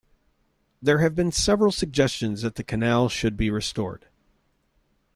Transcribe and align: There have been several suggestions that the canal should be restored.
There 0.81 0.97
have 0.97 1.13
been 1.13 1.31
several 1.31 1.71
suggestions 1.71 2.41
that 2.41 2.55
the 2.55 2.63
canal 2.63 3.07
should 3.07 3.37
be 3.37 3.51
restored. 3.51 4.07